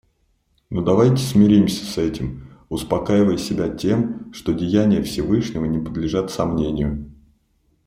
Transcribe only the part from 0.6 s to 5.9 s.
Но давайте смиримся с этим, успокаивая себя тем, что деяния Всевышнего не